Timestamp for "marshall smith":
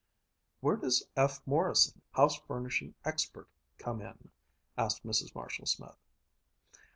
5.35-5.99